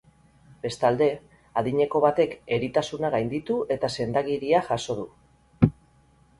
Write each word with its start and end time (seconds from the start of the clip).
Bestalde, 0.61 1.09
adineko 1.61 2.01
batek 2.07 2.33
eritasuna 2.57 3.13
gainditu 3.19 3.61
eta 3.79 3.93
sendagiria 4.01 4.67
jaso 4.73 4.99
du. 5.01 5.73